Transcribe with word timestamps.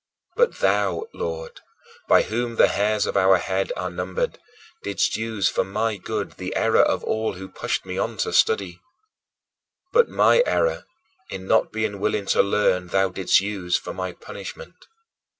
But 0.35 0.57
thou, 0.61 1.05
Lord, 1.13 1.61
by 2.07 2.23
whom 2.23 2.55
the 2.55 2.69
hairs 2.69 3.05
of 3.05 3.15
our 3.15 3.37
head 3.37 3.71
are 3.77 3.91
numbered, 3.91 4.39
didst 4.81 5.15
use 5.15 5.47
for 5.47 5.63
my 5.63 5.97
good 5.97 6.31
the 6.37 6.55
error 6.55 6.81
of 6.81 7.03
all 7.03 7.33
who 7.33 7.47
pushed 7.47 7.85
me 7.85 7.99
on 7.99 8.17
to 8.25 8.33
study: 8.33 8.81
but 9.93 10.09
my 10.09 10.41
error 10.43 10.85
in 11.29 11.45
not 11.45 11.71
being 11.71 11.99
willing 11.99 12.25
to 12.33 12.41
learn 12.41 12.87
thou 12.87 13.09
didst 13.09 13.41
use 13.41 13.77
for 13.77 13.93
my 13.93 14.11
punishment. 14.11 14.87